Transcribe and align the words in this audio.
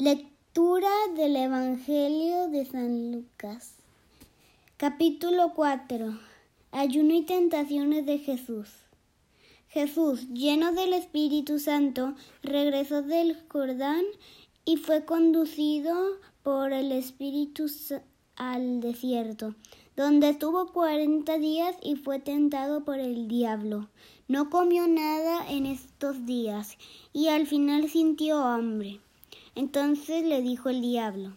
Lectura 0.00 0.88
del 1.14 1.36
Evangelio 1.36 2.48
de 2.48 2.64
San 2.64 3.12
Lucas. 3.12 3.74
Capítulo 4.78 5.52
4. 5.54 6.18
Ayuno 6.70 7.12
y 7.12 7.20
tentaciones 7.20 8.06
de 8.06 8.16
Jesús. 8.16 8.70
Jesús, 9.68 10.26
lleno 10.30 10.72
del 10.72 10.94
Espíritu 10.94 11.58
Santo, 11.58 12.14
regresó 12.42 13.02
del 13.02 13.36
Jordán 13.50 14.04
y 14.64 14.78
fue 14.78 15.04
conducido 15.04 15.94
por 16.42 16.72
el 16.72 16.92
Espíritu 16.92 17.66
al 18.36 18.80
desierto, 18.80 19.54
donde 19.96 20.30
estuvo 20.30 20.72
cuarenta 20.72 21.36
días 21.36 21.76
y 21.82 21.96
fue 21.96 22.20
tentado 22.20 22.86
por 22.86 23.00
el 23.00 23.28
diablo. 23.28 23.90
No 24.28 24.48
comió 24.48 24.88
nada 24.88 25.46
en 25.50 25.66
estos 25.66 26.24
días 26.24 26.78
y 27.12 27.28
al 27.28 27.46
final 27.46 27.90
sintió 27.90 28.38
hambre. 28.38 29.00
Entonces 29.60 30.24
le 30.24 30.40
dijo 30.40 30.70
el 30.70 30.80
diablo, 30.80 31.36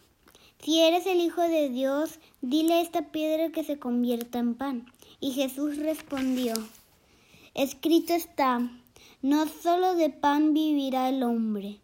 Si 0.62 0.80
eres 0.80 1.06
el 1.08 1.20
Hijo 1.20 1.42
de 1.42 1.68
Dios, 1.68 2.22
dile 2.42 2.76
a 2.76 2.82
esta 2.82 3.12
piedra 3.12 3.50
que 3.50 3.66
se 3.66 3.80
convierta 3.80 4.40
en 4.40 4.56
pan. 4.56 4.86
Y 5.20 5.32
Jesús 5.32 5.76
respondió, 5.76 6.54
Escrito 7.54 8.14
está, 8.14 8.62
no 9.22 9.46
solo 9.46 9.96
de 9.96 10.10
pan 10.10 10.54
vivirá 10.54 11.10
el 11.10 11.22
hombre. 11.22 11.82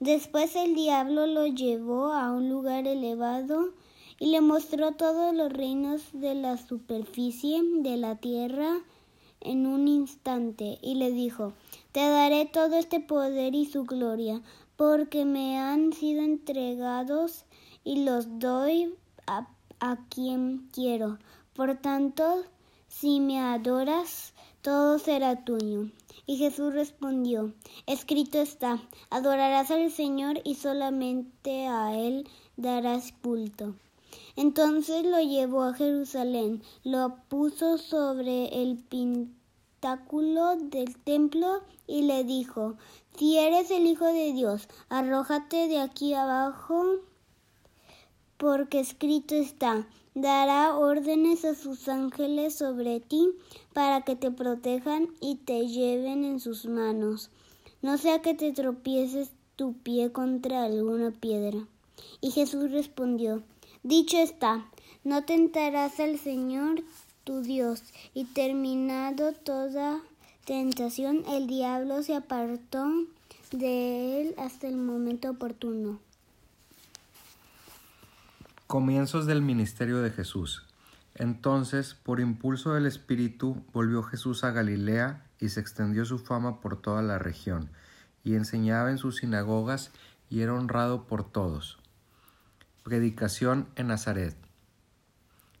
Después 0.00 0.56
el 0.56 0.74
diablo 0.74 1.28
lo 1.28 1.46
llevó 1.46 2.12
a 2.12 2.32
un 2.32 2.48
lugar 2.48 2.88
elevado 2.88 3.72
y 4.18 4.32
le 4.32 4.40
mostró 4.40 4.96
todos 4.96 5.32
los 5.32 5.52
reinos 5.52 6.02
de 6.12 6.34
la 6.34 6.56
superficie 6.56 7.62
de 7.62 7.96
la 7.96 8.16
tierra 8.16 8.80
en 9.40 9.64
un 9.64 9.86
instante 9.86 10.80
y 10.82 10.96
le 10.96 11.12
dijo, 11.12 11.52
Te 11.92 12.00
daré 12.00 12.46
todo 12.46 12.76
este 12.76 12.98
poder 12.98 13.54
y 13.54 13.64
su 13.64 13.84
gloria, 13.84 14.42
porque 14.78 15.24
me 15.24 15.58
han 15.58 15.92
sido 15.92 16.22
entregados 16.22 17.44
y 17.82 18.04
los 18.04 18.38
doy 18.38 18.94
a, 19.26 19.48
quien 20.08 20.68
quiero. 20.72 21.18
Por 21.52 21.78
tanto, 21.78 22.44
si 22.86 23.18
me 23.18 23.40
adoras, 23.40 24.34
todo 24.62 25.00
será 25.00 25.44
tuyo. 25.44 25.90
Y 26.26 26.36
Jesús 26.36 26.72
respondió, 26.74 27.52
escrito 27.86 28.40
está, 28.40 28.80
adorarás 29.10 29.72
al 29.72 29.90
Señor 29.90 30.40
y 30.44 30.54
solamente 30.54 31.66
a 31.66 31.98
Él 31.98 32.28
darás 32.56 33.12
culto. 33.20 33.74
Entonces 34.36 35.04
lo 35.04 35.20
llevó 35.20 35.64
a 35.64 35.74
Jerusalén, 35.74 36.62
lo 36.84 37.16
puso 37.28 37.78
sobre 37.78 38.62
el 38.62 38.78
del 39.80 40.96
templo 41.04 41.62
y 41.86 42.02
le 42.02 42.24
dijo, 42.24 42.74
si 43.16 43.38
eres 43.38 43.70
el 43.70 43.86
Hijo 43.86 44.06
de 44.06 44.32
Dios, 44.32 44.68
arrójate 44.88 45.68
de 45.68 45.78
aquí 45.78 46.14
abajo, 46.14 46.84
porque 48.36 48.80
escrito 48.80 49.36
está, 49.36 49.86
dará 50.14 50.76
órdenes 50.76 51.44
a 51.44 51.54
sus 51.54 51.88
ángeles 51.88 52.56
sobre 52.56 52.98
ti 52.98 53.30
para 53.72 54.02
que 54.02 54.16
te 54.16 54.32
protejan 54.32 55.08
y 55.20 55.36
te 55.36 55.68
lleven 55.68 56.24
en 56.24 56.40
sus 56.40 56.66
manos, 56.66 57.30
no 57.80 57.98
sea 57.98 58.20
que 58.20 58.34
te 58.34 58.52
tropieces 58.52 59.30
tu 59.54 59.74
pie 59.74 60.10
contra 60.10 60.64
alguna 60.64 61.12
piedra. 61.12 61.66
Y 62.20 62.32
Jesús 62.32 62.72
respondió, 62.72 63.44
Dicho 63.84 64.18
está, 64.18 64.68
no 65.04 65.24
tentarás 65.24 66.00
al 66.00 66.18
Señor 66.18 66.82
Dios, 67.36 67.84
y 68.14 68.24
terminado 68.24 69.32
toda 69.32 70.00
tentación, 70.44 71.24
el 71.28 71.46
diablo 71.46 72.02
se 72.02 72.16
apartó 72.16 72.86
de 73.52 74.20
él 74.20 74.34
hasta 74.38 74.66
el 74.66 74.76
momento 74.76 75.30
oportuno. 75.30 76.00
Comienzos 78.66 79.26
del 79.26 79.42
ministerio 79.42 80.02
de 80.02 80.10
Jesús. 80.10 80.66
Entonces, 81.14 81.94
por 81.94 82.20
impulso 82.20 82.74
del 82.74 82.86
Espíritu, 82.86 83.62
volvió 83.72 84.02
Jesús 84.02 84.44
a 84.44 84.50
Galilea 84.50 85.24
y 85.38 85.50
se 85.50 85.60
extendió 85.60 86.04
su 86.04 86.18
fama 86.18 86.60
por 86.60 86.80
toda 86.80 87.02
la 87.02 87.18
región, 87.18 87.70
y 88.24 88.34
enseñaba 88.34 88.90
en 88.90 88.98
sus 88.98 89.18
sinagogas 89.18 89.90
y 90.30 90.40
era 90.40 90.54
honrado 90.54 91.06
por 91.06 91.30
todos. 91.30 91.78
Predicación 92.84 93.68
en 93.76 93.88
Nazaret. 93.88 94.47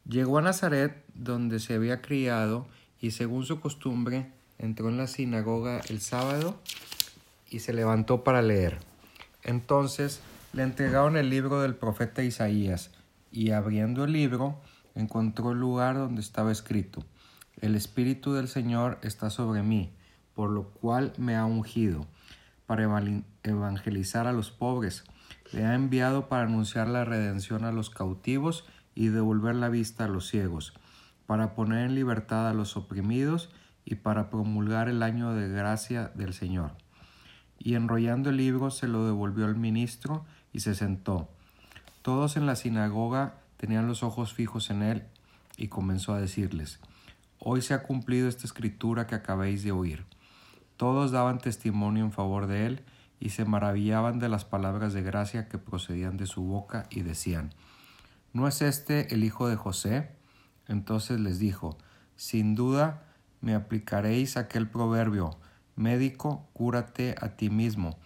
Llegó 0.08 0.38
a 0.38 0.42
Nazaret, 0.42 1.04
donde 1.12 1.60
se 1.60 1.74
había 1.74 2.00
criado, 2.00 2.66
y 2.98 3.10
según 3.10 3.44
su 3.44 3.60
costumbre, 3.60 4.32
entró 4.56 4.88
en 4.88 4.96
la 4.96 5.06
sinagoga 5.06 5.80
el 5.90 6.00
sábado 6.00 6.58
y 7.50 7.58
se 7.60 7.74
levantó 7.74 8.24
para 8.24 8.40
leer. 8.40 8.78
Entonces 9.44 10.22
le 10.54 10.62
entregaron 10.62 11.18
el 11.18 11.28
libro 11.28 11.60
del 11.60 11.74
profeta 11.74 12.22
Isaías, 12.22 12.90
y 13.30 13.50
abriendo 13.50 14.04
el 14.04 14.12
libro 14.12 14.58
encontró 14.94 15.52
el 15.52 15.58
lugar 15.58 15.96
donde 15.96 16.22
estaba 16.22 16.52
escrito, 16.52 17.04
El 17.60 17.74
Espíritu 17.74 18.32
del 18.32 18.48
Señor 18.48 18.98
está 19.02 19.28
sobre 19.28 19.62
mí, 19.62 19.92
por 20.34 20.48
lo 20.48 20.70
cual 20.70 21.12
me 21.18 21.36
ha 21.36 21.44
ungido, 21.44 22.06
para 22.66 22.84
evangelizar 23.42 24.26
a 24.26 24.32
los 24.32 24.50
pobres, 24.50 25.04
le 25.52 25.66
ha 25.66 25.74
enviado 25.74 26.28
para 26.28 26.44
anunciar 26.44 26.88
la 26.88 27.04
redención 27.04 27.64
a 27.64 27.72
los 27.72 27.90
cautivos 27.90 28.64
y 28.98 29.10
devolver 29.10 29.54
la 29.54 29.68
vista 29.68 30.06
a 30.06 30.08
los 30.08 30.26
ciegos, 30.26 30.74
para 31.24 31.54
poner 31.54 31.86
en 31.86 31.94
libertad 31.94 32.48
a 32.48 32.52
los 32.52 32.76
oprimidos 32.76 33.48
y 33.84 33.94
para 33.94 34.28
promulgar 34.28 34.88
el 34.88 35.04
año 35.04 35.34
de 35.34 35.48
gracia 35.48 36.08
del 36.16 36.34
Señor. 36.34 36.72
Y 37.60 37.76
enrollando 37.76 38.30
el 38.30 38.38
libro 38.38 38.72
se 38.72 38.88
lo 38.88 39.06
devolvió 39.06 39.44
al 39.44 39.54
ministro 39.54 40.24
y 40.52 40.60
se 40.60 40.74
sentó. 40.74 41.28
Todos 42.02 42.36
en 42.36 42.46
la 42.46 42.56
sinagoga 42.56 43.36
tenían 43.56 43.86
los 43.86 44.02
ojos 44.02 44.34
fijos 44.34 44.68
en 44.68 44.82
él 44.82 45.04
y 45.56 45.68
comenzó 45.68 46.12
a 46.12 46.20
decirles, 46.20 46.80
Hoy 47.38 47.62
se 47.62 47.74
ha 47.74 47.84
cumplido 47.84 48.28
esta 48.28 48.46
escritura 48.46 49.06
que 49.06 49.14
acabéis 49.14 49.62
de 49.62 49.70
oír. 49.70 50.06
Todos 50.76 51.12
daban 51.12 51.38
testimonio 51.38 52.04
en 52.04 52.10
favor 52.10 52.48
de 52.48 52.66
él 52.66 52.84
y 53.20 53.28
se 53.28 53.44
maravillaban 53.44 54.18
de 54.18 54.28
las 54.28 54.44
palabras 54.44 54.92
de 54.92 55.02
gracia 55.02 55.48
que 55.48 55.58
procedían 55.58 56.16
de 56.16 56.26
su 56.26 56.42
boca 56.42 56.88
y 56.90 57.02
decían, 57.02 57.54
¿No 58.32 58.46
es 58.46 58.60
este 58.62 59.14
el 59.14 59.24
hijo 59.24 59.48
de 59.48 59.56
José? 59.56 60.10
Entonces 60.66 61.18
les 61.18 61.38
dijo, 61.38 61.78
Sin 62.16 62.54
duda 62.54 63.04
me 63.40 63.54
aplicaréis 63.54 64.36
aquel 64.36 64.68
proverbio, 64.68 65.38
médico, 65.76 66.48
cúrate 66.52 67.14
a 67.20 67.36
ti 67.36 67.48
mismo. 67.48 67.98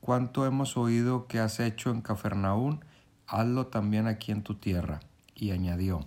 Cuánto 0.00 0.46
hemos 0.46 0.76
oído 0.76 1.26
que 1.26 1.40
has 1.40 1.58
hecho 1.60 1.90
en 1.90 2.00
Cafarnaún, 2.00 2.84
hazlo 3.26 3.66
también 3.66 4.06
aquí 4.06 4.32
en 4.32 4.42
tu 4.42 4.54
tierra. 4.54 5.00
Y 5.34 5.50
añadió, 5.50 6.06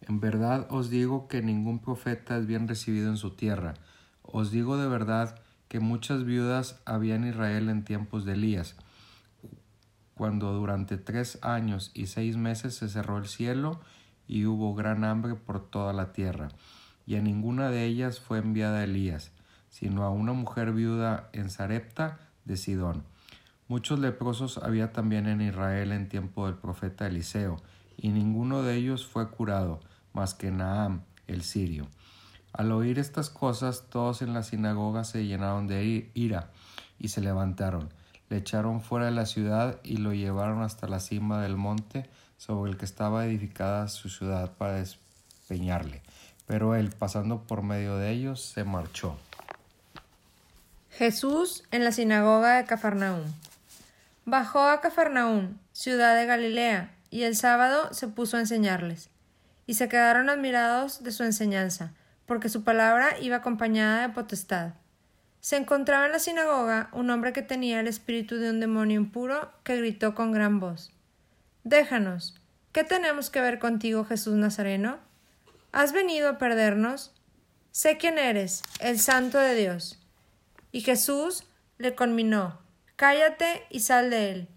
En 0.00 0.20
verdad 0.20 0.66
os 0.70 0.88
digo 0.88 1.28
que 1.28 1.42
ningún 1.42 1.78
profeta 1.78 2.36
es 2.38 2.46
bien 2.46 2.68
recibido 2.68 3.10
en 3.10 3.16
su 3.16 3.30
tierra. 3.36 3.74
Os 4.22 4.50
digo 4.50 4.76
de 4.76 4.88
verdad 4.88 5.40
que 5.68 5.80
muchas 5.80 6.24
viudas 6.24 6.80
había 6.84 7.16
en 7.16 7.26
Israel 7.26 7.68
en 7.68 7.84
tiempos 7.84 8.24
de 8.24 8.32
Elías, 8.32 8.76
cuando 10.14 10.52
durante 10.52 10.98
tres 10.98 11.38
años 11.42 11.90
y 11.94 12.06
seis 12.06 12.36
meses 12.36 12.74
se 12.74 12.88
cerró 12.88 13.18
el 13.18 13.26
cielo 13.26 13.80
y 14.26 14.46
hubo 14.46 14.74
gran 14.74 15.04
hambre 15.04 15.34
por 15.34 15.68
toda 15.68 15.92
la 15.92 16.12
tierra 16.12 16.48
y 17.06 17.16
a 17.16 17.20
ninguna 17.20 17.70
de 17.70 17.84
ellas 17.84 18.20
fue 18.20 18.38
enviada 18.38 18.84
Elías, 18.84 19.32
sino 19.68 20.04
a 20.04 20.10
una 20.10 20.32
mujer 20.32 20.72
viuda 20.72 21.28
en 21.32 21.50
Sarepta 21.50 22.18
de 22.44 22.56
Sidón. 22.56 23.04
Muchos 23.68 23.98
leprosos 23.98 24.58
había 24.58 24.92
también 24.92 25.26
en 25.26 25.40
Israel 25.40 25.92
en 25.92 26.08
tiempo 26.08 26.46
del 26.46 26.56
profeta 26.56 27.06
Eliseo, 27.06 27.56
y 27.96 28.08
ninguno 28.08 28.62
de 28.62 28.76
ellos 28.76 29.06
fue 29.06 29.30
curado, 29.30 29.80
más 30.12 30.34
que 30.34 30.50
Naam, 30.50 31.02
el 31.26 31.42
sirio. 31.42 31.88
Al 32.52 32.72
oír 32.72 32.98
estas 32.98 33.30
cosas, 33.30 33.86
todos 33.88 34.20
en 34.20 34.34
la 34.34 34.42
sinagoga 34.42 35.04
se 35.04 35.24
llenaron 35.24 35.66
de 35.66 36.10
ira 36.14 36.50
y 36.98 37.08
se 37.08 37.20
levantaron, 37.20 37.88
le 38.32 38.38
echaron 38.38 38.80
fuera 38.80 39.06
de 39.06 39.12
la 39.12 39.26
ciudad 39.26 39.78
y 39.84 39.98
lo 39.98 40.12
llevaron 40.12 40.62
hasta 40.62 40.88
la 40.88 40.98
cima 40.98 41.40
del 41.42 41.56
monte 41.56 42.08
sobre 42.36 42.72
el 42.72 42.76
que 42.76 42.84
estaba 42.84 43.26
edificada 43.26 43.86
su 43.88 44.08
ciudad 44.08 44.50
para 44.56 44.74
despeñarle 44.74 46.02
pero 46.46 46.74
él, 46.74 46.90
pasando 46.90 47.42
por 47.44 47.62
medio 47.62 47.96
de 47.96 48.10
ellos, 48.10 48.42
se 48.42 48.64
marchó. 48.64 49.16
Jesús 50.90 51.64
en 51.70 51.84
la 51.84 51.92
sinagoga 51.92 52.56
de 52.56 52.64
Cafarnaún. 52.64 53.24
Bajó 54.26 54.60
a 54.60 54.82
Cafarnaún, 54.82 55.58
ciudad 55.72 56.14
de 56.14 56.26
Galilea, 56.26 56.94
y 57.08 57.22
el 57.22 57.36
sábado 57.36 57.94
se 57.94 58.08
puso 58.08 58.36
a 58.36 58.40
enseñarles. 58.40 59.08
Y 59.66 59.74
se 59.74 59.88
quedaron 59.88 60.28
admirados 60.28 61.02
de 61.02 61.12
su 61.12 61.24
enseñanza, 61.24 61.92
porque 62.26 62.48
su 62.48 62.64
palabra 62.64 63.18
iba 63.18 63.36
acompañada 63.36 64.02
de 64.02 64.12
potestad. 64.12 64.74
Se 65.42 65.56
encontraba 65.56 66.06
en 66.06 66.12
la 66.12 66.20
sinagoga 66.20 66.88
un 66.92 67.10
hombre 67.10 67.32
que 67.32 67.42
tenía 67.42 67.80
el 67.80 67.88
espíritu 67.88 68.36
de 68.36 68.50
un 68.50 68.60
demonio 68.60 69.00
impuro, 69.00 69.50
que 69.64 69.76
gritó 69.76 70.14
con 70.14 70.30
gran 70.30 70.60
voz 70.60 70.92
Déjanos. 71.64 72.36
¿Qué 72.70 72.84
tenemos 72.84 73.28
que 73.28 73.40
ver 73.40 73.58
contigo, 73.58 74.04
Jesús 74.04 74.34
Nazareno? 74.34 75.00
¿Has 75.72 75.92
venido 75.92 76.28
a 76.28 76.38
perdernos? 76.38 77.12
Sé 77.72 77.98
quién 77.98 78.18
eres, 78.18 78.62
el 78.78 79.00
Santo 79.00 79.38
de 79.38 79.56
Dios. 79.56 79.98
Y 80.70 80.82
Jesús 80.82 81.42
le 81.76 81.96
conminó, 81.96 82.60
Cállate 82.94 83.66
y 83.68 83.80
sal 83.80 84.10
de 84.10 84.30
él. 84.30 84.48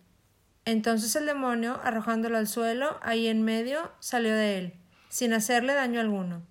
Entonces 0.65 1.15
el 1.15 1.25
demonio, 1.25 1.81
arrojándolo 1.83 2.37
al 2.37 2.47
suelo, 2.47 2.99
ahí 3.01 3.25
en 3.25 3.41
medio, 3.41 3.91
salió 3.99 4.35
de 4.35 4.59
él, 4.59 4.73
sin 5.09 5.33
hacerle 5.33 5.73
daño 5.73 5.99
alguno. 5.99 6.43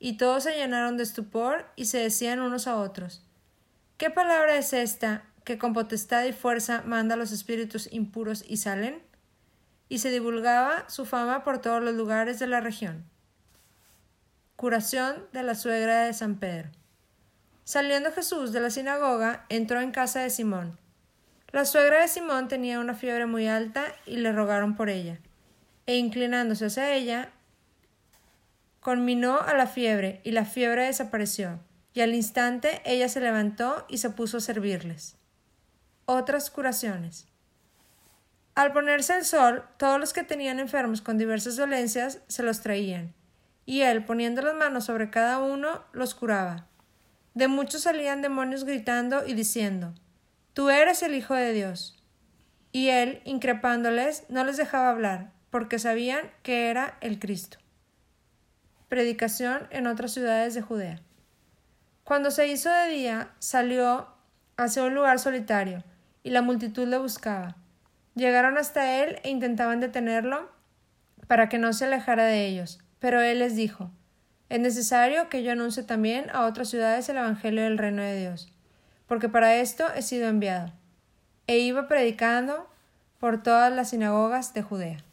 Y 0.00 0.16
todos 0.16 0.42
se 0.42 0.56
llenaron 0.56 0.96
de 0.96 1.04
estupor 1.04 1.66
y 1.76 1.84
se 1.84 1.98
decían 1.98 2.40
unos 2.40 2.66
a 2.66 2.76
otros 2.76 3.22
¿Qué 3.98 4.10
palabra 4.10 4.56
es 4.56 4.72
esta 4.74 5.24
que 5.42 5.58
con 5.58 5.72
potestad 5.72 6.24
y 6.24 6.32
fuerza 6.32 6.84
manda 6.86 7.14
a 7.14 7.18
los 7.18 7.32
espíritus 7.32 7.92
impuros 7.92 8.44
y 8.46 8.58
salen? 8.58 9.02
Y 9.88 9.98
se 9.98 10.12
divulgaba 10.12 10.88
su 10.88 11.04
fama 11.04 11.42
por 11.42 11.60
todos 11.60 11.82
los 11.82 11.94
lugares 11.94 12.38
de 12.38 12.46
la 12.46 12.60
región. 12.60 13.04
Curación 14.54 15.26
de 15.32 15.42
la 15.42 15.56
suegra 15.56 16.04
de 16.04 16.12
San 16.12 16.36
Pedro. 16.36 16.68
Saliendo 17.64 18.12
Jesús 18.12 18.52
de 18.52 18.60
la 18.60 18.70
sinagoga, 18.70 19.46
entró 19.48 19.80
en 19.80 19.90
casa 19.90 20.20
de 20.20 20.30
Simón. 20.30 20.78
La 21.50 21.64
suegra 21.64 22.02
de 22.02 22.06
Simón 22.08 22.46
tenía 22.46 22.78
una 22.78 22.94
fiebre 22.94 23.26
muy 23.26 23.48
alta 23.48 23.84
y 24.06 24.18
le 24.18 24.30
rogaron 24.30 24.76
por 24.76 24.90
ella. 24.90 25.18
E 25.86 25.96
inclinándose 25.96 26.66
hacia 26.66 26.94
ella, 26.94 27.32
conminó 28.78 29.40
a 29.40 29.54
la 29.54 29.66
fiebre, 29.66 30.20
y 30.22 30.30
la 30.30 30.44
fiebre 30.44 30.84
desapareció, 30.84 31.58
y 31.94 32.00
al 32.00 32.14
instante 32.14 32.82
ella 32.84 33.08
se 33.08 33.20
levantó 33.20 33.84
y 33.88 33.98
se 33.98 34.10
puso 34.10 34.38
a 34.38 34.40
servirles. 34.40 35.16
Otras 36.06 36.50
curaciones. 36.50 37.26
Al 38.54 38.72
ponerse 38.72 39.16
el 39.16 39.24
sol, 39.24 39.64
todos 39.76 40.00
los 40.00 40.12
que 40.12 40.24
tenían 40.24 40.58
enfermos 40.58 41.00
con 41.00 41.16
diversas 41.16 41.56
dolencias 41.56 42.20
se 42.26 42.42
los 42.42 42.60
traían, 42.60 43.14
y 43.66 43.82
él, 43.82 44.04
poniendo 44.04 44.42
las 44.42 44.54
manos 44.54 44.86
sobre 44.86 45.10
cada 45.10 45.38
uno, 45.38 45.84
los 45.92 46.14
curaba. 46.14 46.66
De 47.34 47.46
muchos 47.46 47.82
salían 47.82 48.20
demonios 48.20 48.64
gritando 48.64 49.24
y 49.26 49.34
diciendo 49.34 49.94
Tú 50.54 50.70
eres 50.70 51.04
el 51.04 51.14
Hijo 51.14 51.34
de 51.34 51.52
Dios. 51.52 52.02
Y 52.72 52.88
él, 52.88 53.22
increpándoles, 53.24 54.24
no 54.28 54.42
les 54.42 54.56
dejaba 54.56 54.90
hablar, 54.90 55.30
porque 55.50 55.78
sabían 55.78 56.30
que 56.42 56.68
era 56.68 56.98
el 57.00 57.20
Cristo. 57.20 57.58
Predicación 58.88 59.68
en 59.70 59.86
otras 59.86 60.12
ciudades 60.12 60.54
de 60.54 60.62
Judea. 60.62 61.00
Cuando 62.08 62.30
se 62.30 62.48
hizo 62.48 62.70
de 62.70 62.88
día, 62.88 63.28
salió 63.38 64.08
hacia 64.56 64.84
un 64.84 64.94
lugar 64.94 65.18
solitario, 65.18 65.84
y 66.22 66.30
la 66.30 66.40
multitud 66.40 66.88
le 66.88 66.96
buscaba. 66.96 67.56
Llegaron 68.14 68.56
hasta 68.56 69.02
él 69.02 69.20
e 69.24 69.28
intentaban 69.28 69.78
detenerlo 69.78 70.50
para 71.26 71.50
que 71.50 71.58
no 71.58 71.74
se 71.74 71.84
alejara 71.84 72.24
de 72.24 72.46
ellos, 72.46 72.78
pero 72.98 73.20
él 73.20 73.40
les 73.40 73.56
dijo 73.56 73.90
es 74.48 74.58
necesario 74.58 75.28
que 75.28 75.42
yo 75.42 75.52
anuncie 75.52 75.82
también 75.82 76.30
a 76.32 76.46
otras 76.46 76.70
ciudades 76.70 77.06
el 77.10 77.18
Evangelio 77.18 77.64
del 77.64 77.76
reino 77.76 78.00
de 78.00 78.18
Dios, 78.18 78.50
porque 79.06 79.28
para 79.28 79.56
esto 79.56 79.84
he 79.94 80.00
sido 80.00 80.28
enviado. 80.28 80.72
E 81.46 81.58
iba 81.58 81.88
predicando 81.88 82.66
por 83.20 83.42
todas 83.42 83.70
las 83.70 83.90
sinagogas 83.90 84.54
de 84.54 84.62
Judea. 84.62 85.04